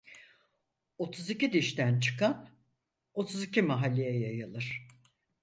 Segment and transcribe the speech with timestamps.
[0.97, 2.49] Otuz iki dişten çıkan,
[3.13, 4.87] otuz iki mahalleye yayılır.